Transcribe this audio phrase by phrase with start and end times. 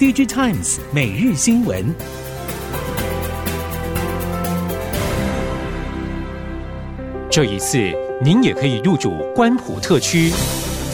[0.00, 1.94] DG Times 每日新闻。
[7.30, 7.76] 这一次，
[8.24, 10.30] 您也可以入主关埔特区，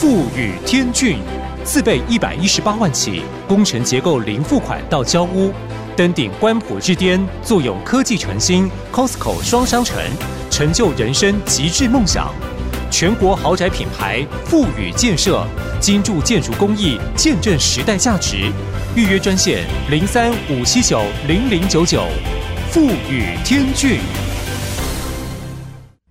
[0.01, 1.19] 富宇天骏，
[1.63, 5.53] 自备一百一十八万起，工程结构零付款到交屋，
[5.97, 10.03] 登顶关埔之巅，坐拥科技城新 Costco 双商城，
[10.51, 12.35] 成就人生极致梦想。
[12.91, 15.47] 全国豪宅品牌富宇建设，
[15.81, 18.51] 精铸建筑工艺，见证时代价值。
[18.97, 22.07] 预约专线零三五七九零零九九，
[22.71, 23.99] 富宇天峻。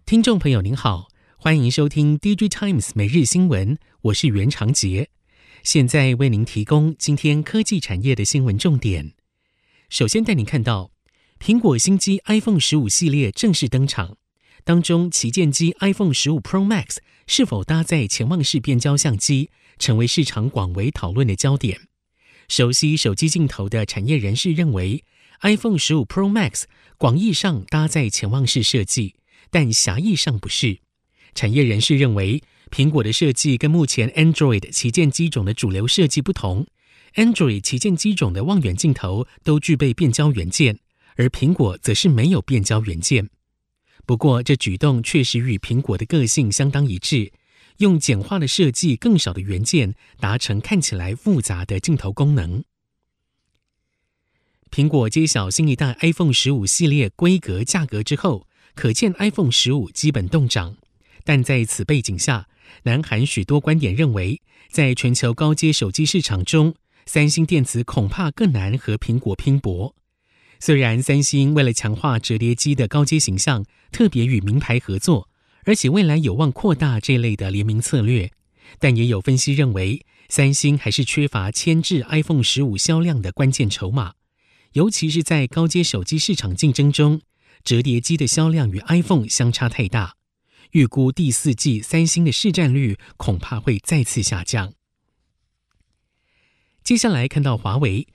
[0.05, 5.09] 听众朋友您好，欢迎收听《DG Times》每日新闻，我是袁长杰，
[5.63, 9.13] 现在为您提供今天科技产业的新闻重点。
[9.89, 10.91] 首先带您看到，
[11.39, 14.17] 苹果新机 iPhone 十五系列正式登场，
[14.65, 16.97] 当中旗舰机 iPhone 十五 Pro Max
[17.27, 21.81] 是否搭载潜望式变焦相机，成为市场广为讨论的焦点。
[22.49, 25.03] 熟悉手机镜头的产业人士认为
[25.41, 26.63] ，iPhone 十五 Pro Max
[26.97, 29.15] 广义上搭载潜望式设计。
[29.51, 30.79] 但狭义上不是。
[31.33, 36.65] 产业人士认为，苹果的设计跟目前 Android 旗舰机种的主流设计不同。
[37.13, 40.79] Android 旗舰机种的望远镜头都具备变焦元件，
[41.15, 43.29] 而苹果则是没有变焦元件。
[44.05, 47.31] 不过，这举动确实与苹果的个性相当一致，
[47.77, 52.63] 用简化的设计、更少的元件，达成看起来复杂的镜头功能。
[54.71, 58.47] 苹果揭晓新一代 iPhone 十五系列规格、价格之后。
[58.75, 60.75] 可见 iPhone 十五基本动涨，
[61.23, 62.49] 但在此背景下，
[62.83, 69.95] 南韩许多观点认为，在全球高阶手机市场中，三星电子恐怕更难和苹果拼搏。
[70.59, 75.29] 虽然三星为了强化折叠机的高阶形象，特别与名牌合作，
[75.65, 78.31] 而且未来有望扩大这类的联名策略，
[78.79, 84.13] 但也有分析认为，三星还是缺乏牵制 iPhone 十五销量的关键筹码，
[84.73, 87.21] 尤其是在高阶手机市场竞争中。
[87.63, 90.17] 折叠机的销量与 iPhone 相差太大，
[90.73, 94.73] 预估第四季三星的市占率恐怕会再次下降。
[96.83, 98.07] 接下来看到华为，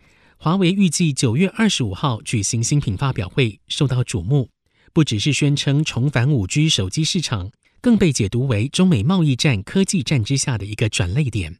[0.42, 4.48] 华为预计九月二十五号举行新品发表会，受到瞩目。
[4.94, 7.50] 不只是宣称重返五 G 手机市场，
[7.82, 11.58] 更被解读为中美贸易战、科技战之下的一个转捩点。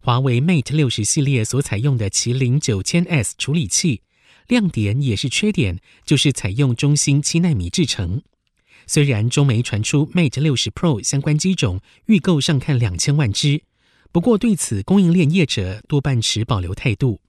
[0.00, 4.02] 华为 Mate 六十系列所采用的麒麟九千 S 处理器。
[4.48, 8.22] 亮点也是缺点，就是采用中芯七纳米制程。
[8.88, 13.62] 虽然中媒传出 Mate 60 Pro 相关机种预购上看两千万只，
[14.10, 17.20] 不过对此供应链业者多半持保留态度。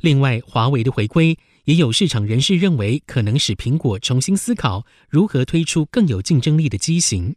[0.00, 7.36] 另外，华为的回归也有市场人士认为，可能使苹果重新思考如何推出更有竞争力的机型，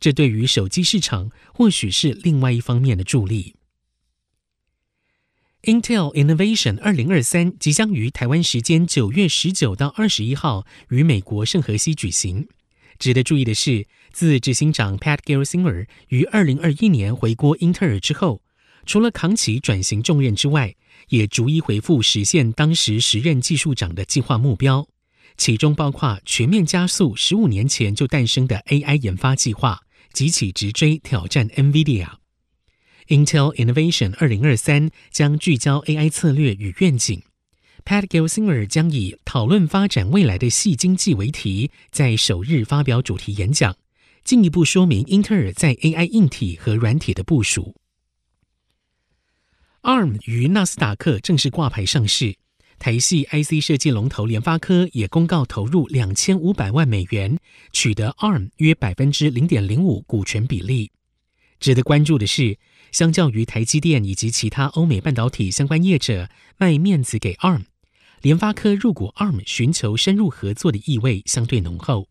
[0.00, 3.54] 这对于手机市场或许是另外一方面的助力。
[5.62, 12.48] Intel Innovation 二零二三即将于台湾时间九月十九到二十一号于美国圣荷西举行。
[12.98, 18.42] 值得注意的是，自执行长 Pat Gelsinger 于二零二一年回国英特尔之后，
[18.86, 20.74] 除了扛起转型重任之外，
[21.08, 24.86] 也逐一回复实现当时时任技术长的计划目标，
[25.36, 29.80] 其中包括全面加速十五年前就诞生的 AI 研发计划，
[30.12, 32.08] 急起直追挑战 NVIDIA。
[33.08, 37.22] Intel Innovation 二零二三将聚焦 AI 策略与愿景。
[37.84, 43.74] Pat Gelsinger 将以讨论发展未来的矽经济为题，在首日发表主题演讲，
[44.22, 47.74] 进一步说明英特尔在 AI 硬体和软体的部署。
[49.82, 52.36] ARM 于纳斯达克正式挂牌上市，
[52.78, 57.38] 台系 IC 设计龙头联发科也公告投入两千五百万美元，
[57.72, 60.90] 取得 ARM 约百分之零点零五股权比例。
[61.58, 62.58] 值得关注的是，
[62.92, 67.62] 相较于台积电以及其他欧美半导体相关业者卖面子给 ARM，
[68.20, 72.06] 联发科入股 ARM 寻求深入合作的意味相对浓厚。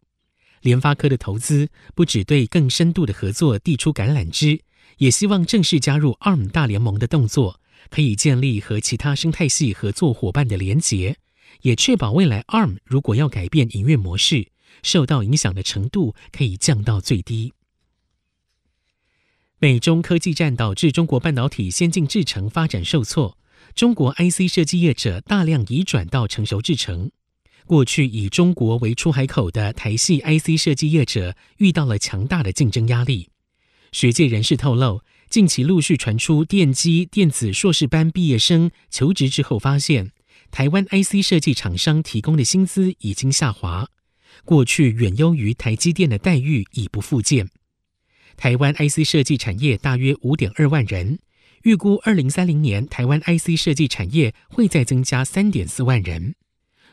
[0.62, 4.59] 联发科的投资不只对更深度的合作递出橄榄枝，
[5.00, 11.18] 也希望正式加入 ARM 大联盟的动作，可以建立和其他生态系合作伙伴的连结，
[11.62, 14.51] 也确保未来 ARM 如果要改变营运模式，
[14.84, 17.54] 受到影响的程度可以降到最低。
[19.60, 23.38] 美中科技战导致中国半导体先进制程发展受挫，
[23.74, 27.12] 中国 IC 设计业者大量移转到成熟制程。
[27.66, 33.30] 过去以中国为出海口的台系 IC 设计业者遇到了强大的竞争压力。
[33.91, 40.12] 学界人士透露，近期陆续传出电机电子硕士班毕业生求职之后发现，
[40.51, 43.88] 台湾 IC 设计厂商提供的薪资已经下滑，
[44.45, 47.50] 过去远优于台积电的待遇已不复见。
[48.38, 51.19] 台湾 IC 设计产业大约五点二万人，
[51.63, 56.35] 预估二零三零年台湾 IC 设计产业会再增加三点四万人。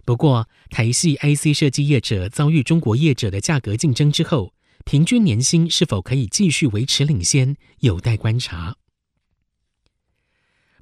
[0.04, 4.52] 不过，台系 IC 设计业者遭遇中国业者的价格竞争之后，
[4.86, 8.76] 平均年薪是否可以继续维持领先，有待观察。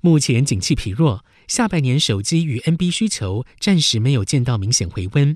[0.02, 5.34] 目前景气疲弱，下半年手机与 NB 需求暂时没有见到明显回温。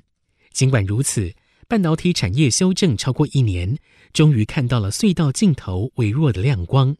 [0.53, 1.33] 尽管如此，
[1.67, 3.79] 半导体产业修正超过一年，
[4.13, 6.95] 终于看到了隧道尽头微弱的亮光。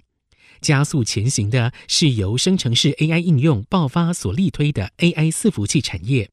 [0.61, 6.31] 加速前行的是由生成式 AI 应用爆发所力推的 AI 伺服器产业，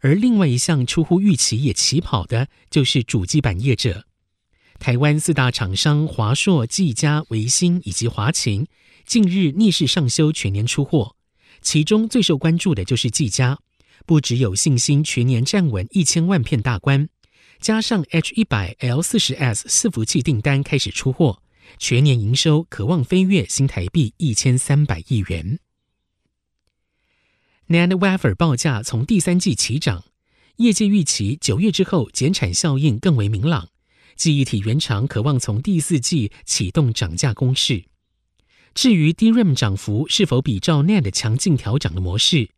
[0.00, 4.06] 而另外一项出乎预期也起跑的，就是主机板业者。
[4.84, 8.66] 台湾四大厂商华硕、技嘉、微星以及华擎
[9.06, 11.16] 近日逆势上修全年出货，
[11.62, 13.58] 其中最受关注的就是技嘉，
[14.04, 17.08] 不只有信心全年站稳一千万片大关，
[17.60, 21.40] 加上 H 一百 L 四十 S 伺服器订单开始出货，
[21.78, 25.60] 全年营收可望飞跃新台币一千三百亿元。
[27.68, 30.04] NAND Wafer 报价从第三季起涨，
[30.56, 33.70] 业界预期九月之后减产效应更为明朗。
[34.16, 37.84] 记忆体原厂可望从第四季启动涨价攻势。
[38.74, 42.50] 至于 DRAM 涨幅是否比照 NAND 强劲调涨的模式，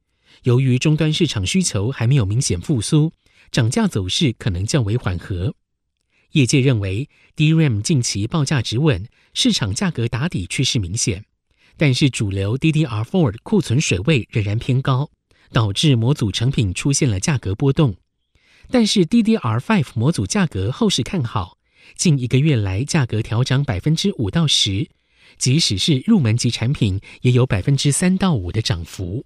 [0.44, 3.12] 由于终端市场需求还没有明显复苏，
[3.50, 5.54] 涨价走势可能较为缓和。
[6.32, 11.24] 业界认为 DRAM 近期报价止稳，市场价格打底趋势明显，
[11.76, 15.10] 但是主流 DDR4 库存水位仍然偏高，
[15.52, 17.96] 导致模组成品出现了价格波动。
[18.70, 21.58] 但是 DDR5 模组价格后市看好，
[21.96, 24.88] 近一个月来价格调涨百分之五到十，
[25.38, 29.24] 即使是入门级产品也有百分之三到五的涨幅。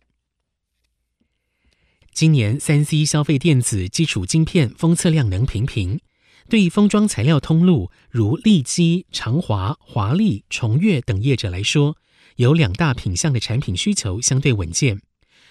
[2.13, 6.01] 今年三 C 消费电子基础晶片封测量能平平，
[6.49, 11.97] 对封装材料通路如利基、长华、华丽、崇越等业者来说，
[12.37, 15.01] 有两大品项的产品需求相对稳健。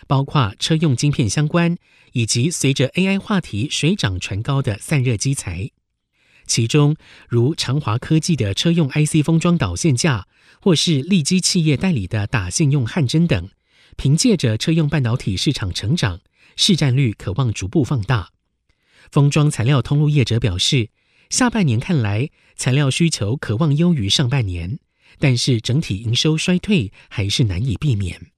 [0.10, 1.78] 包括车用晶片相关，
[2.14, 5.70] 以及随着 AI 话题水涨船高的散热机材，
[6.48, 6.96] 其中
[7.28, 10.28] 如长华科技的车用 IC 封装导线架，
[10.62, 13.50] 或是利基企业代理的打线用焊针等，
[13.98, 16.20] 凭借着车用半导体市场成长，
[16.56, 18.32] 市占率可望逐步放大。
[19.12, 20.90] 封装材料通路业者表示，
[21.30, 24.80] 下半年看来材料需求可望优于上半年，
[25.20, 28.32] 但是整体营收衰退还是难以避免。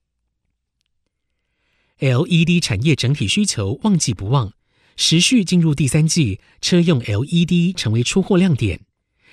[2.02, 4.52] LED 产业整体需求旺季不旺，
[4.96, 8.80] 持续进入第三季，车用 LED 成为出货亮点。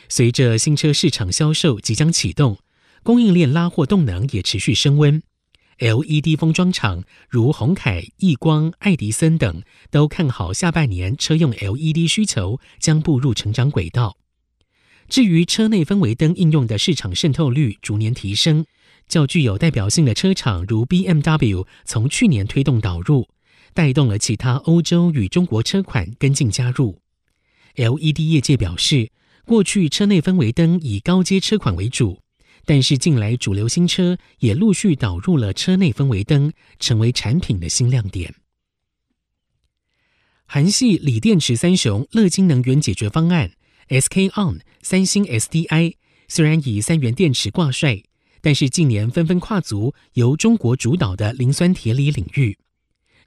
[0.08, 2.60] 随着新车市场销售即将启动，
[3.02, 5.24] 供应链拉货动能也持续升温。
[5.80, 14.16] LED 封装厂如鸿凯、亿光、爱迪森等都看好下半年车用 LED 需求将步入成长轨道。
[15.08, 18.64] 至于车内氛围灯应用的市场渗透率逐年提升。
[19.08, 23.28] 较具有代表性的车厂如 BMW，从去年推动导入，
[23.74, 27.00] 带动了其他欧洲与中国车款跟进加入。
[27.76, 29.12] LED 业界表示，
[29.46, 32.22] 过去车内氛围灯以高阶车款为主，
[32.66, 38.36] 但是近来主流新车也陆续导入了车内氛围灯，成为产品的新亮点。
[40.46, 43.52] 韩系锂电池三雄乐金能源解决方案
[43.88, 45.94] SK On、三星 SDI
[46.28, 48.04] 虽然以三元电池挂帅。
[48.42, 52.58] 但是近年纷纷跨足由中国主导的磷酸铁锂领域，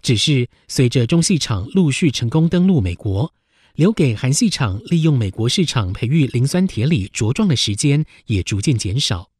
[0.00, 3.34] 只是随着中系厂陆续成功登陆美国，
[3.74, 9.30] 留给韩系厂利用美国市场培育磷酸铁锂茁壮的时间也逐渐减少。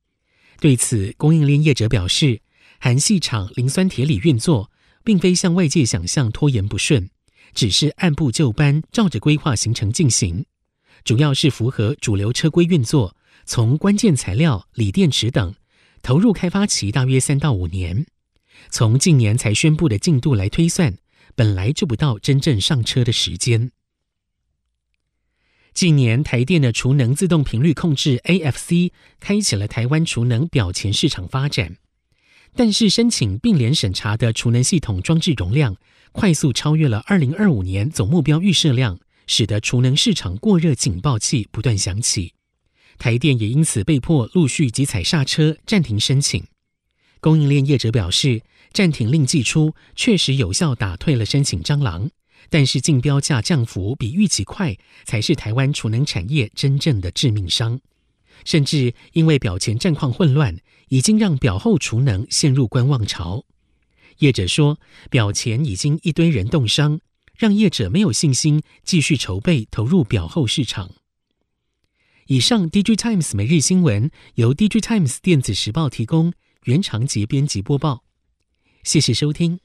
[0.61, 2.41] 对此，供应链业者表示，
[2.79, 4.71] 韩系厂磷酸铁锂运作
[5.03, 7.11] 并非像外界想象拖延不顺，
[7.55, 10.45] 只是按部就班，照着规划行程进行，
[11.03, 15.55] 主要是符合主流车规运作，从关键材料、锂电池等。
[16.03, 18.07] 投入开发期大约三到五年，
[18.71, 20.97] 从近年才宣布的进度来推算，
[21.37, 23.71] 本来就不到真正上车的时间。
[25.73, 28.91] 近年台电的储能自动频率控制 AFC
[29.21, 31.77] 开启了台湾储能表前市场发展，
[32.55, 35.77] 但是申请并联审查的储能系统装置容量
[36.11, 42.35] 快速超越了二零二五年总目标预设量，使得储能市场过热警报器不断响起。
[42.99, 46.45] 台电也因此被迫陆续急踩刹车，暂停申请。
[47.21, 52.11] 供应链业者表示，暂停令寄出，确实有效打退了申请蟑螂，
[52.51, 57.81] 但是竞标价降幅比预期快，才是台湾储能产业真正的致命伤。
[58.45, 60.57] 甚至因为表前战况混乱，
[60.89, 63.45] 已经让表后储能陷入观望潮。
[64.19, 64.79] 业者说，
[65.11, 67.01] 表前已经一堆人冻伤，
[67.37, 70.91] 让业者没有信心继续筹备投入表后市场。
[72.27, 76.33] 以上 D J Times 每日新闻由 D J Times 电子时报提供，
[76.65, 78.05] 原长杰编辑播报。
[78.85, 79.59] 谢谢收听。